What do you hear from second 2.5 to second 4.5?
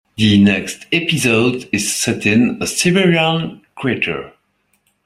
a Siberian crater.